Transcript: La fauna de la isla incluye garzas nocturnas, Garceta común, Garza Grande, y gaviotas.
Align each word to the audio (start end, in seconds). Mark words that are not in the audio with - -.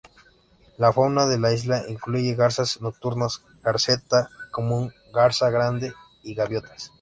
La 0.79 0.91
fauna 0.91 1.27
de 1.27 1.37
la 1.37 1.53
isla 1.53 1.83
incluye 1.87 2.33
garzas 2.33 2.81
nocturnas, 2.81 3.43
Garceta 3.61 4.29
común, 4.49 4.91
Garza 5.13 5.51
Grande, 5.51 5.93
y 6.23 6.33
gaviotas. 6.33 6.89